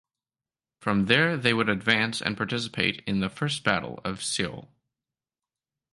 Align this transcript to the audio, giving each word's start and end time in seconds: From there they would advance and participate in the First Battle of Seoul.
From 0.79 1.05
there 1.05 1.37
they 1.37 1.53
would 1.53 1.69
advance 1.69 2.23
and 2.23 2.35
participate 2.35 3.03
in 3.05 3.19
the 3.19 3.29
First 3.29 3.63
Battle 3.63 3.99
of 4.03 4.23
Seoul. 4.23 4.71